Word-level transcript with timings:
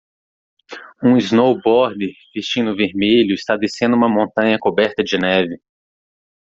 um 1.03 1.15
snowboarder 1.21 2.11
vestindo 2.33 2.75
vermelho 2.75 3.35
está 3.35 3.55
descendo 3.55 3.95
uma 3.95 4.09
montanha 4.09 4.57
coberta 4.57 5.03
de 5.03 5.15
neve. 5.15 5.61